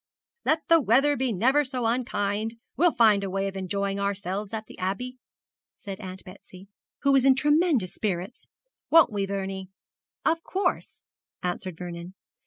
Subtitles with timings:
[0.45, 4.65] 'Let the weather be never so unkind, we'll find a way of enjoying ourselves at
[4.65, 5.17] the Abbey,'
[5.77, 6.69] said Aunt Betsy,
[7.03, 8.47] who was in tremendous spirits,
[8.89, 9.69] 'won't we, Vernie?'
[10.25, 11.03] 'Of course,'
[11.43, 12.15] answered Vernon.